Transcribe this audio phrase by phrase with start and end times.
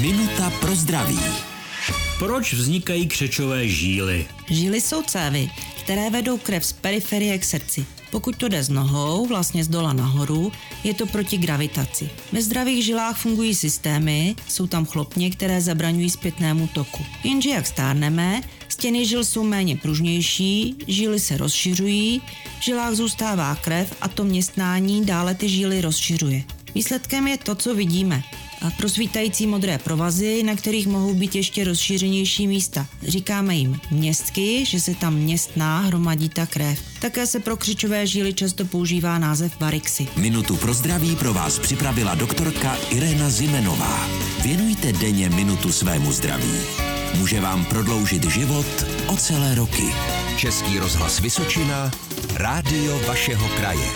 [0.00, 1.18] Minuta pro zdraví.
[2.18, 4.26] Proč vznikají křečové žíly?
[4.50, 5.50] Žíly jsou cévy,
[5.82, 7.86] které vedou krev z periferie k srdci.
[8.10, 10.52] Pokud to jde s nohou, vlastně z dola nahoru,
[10.84, 12.10] je to proti gravitaci.
[12.32, 17.04] Ve zdravých žilách fungují systémy, jsou tam chlopně, které zabraňují zpětnému toku.
[17.24, 22.22] Jenže jak stárneme, stěny žil jsou méně pružnější, žíly se rozšiřují,
[22.60, 26.42] v žilách zůstává krev a to městnání dále ty žíly rozšiřuje.
[26.74, 28.22] Výsledkem je to, co vidíme.
[28.62, 32.86] A prosvítající modré provazy, na kterých mohou být ještě rozšířenější místa.
[33.02, 36.78] Říkáme jim městky, že se tam městná hromadí ta krev.
[37.00, 40.08] Také se pro křičové žíly často používá název varixy.
[40.16, 44.08] Minutu pro zdraví pro vás připravila doktorka Irena Zimenová.
[44.42, 46.54] Věnujte denně minutu svému zdraví.
[47.18, 49.86] Může vám prodloužit život o celé roky.
[50.36, 51.90] Český rozhlas Vysočina,
[52.34, 53.86] rádio vašeho kraje.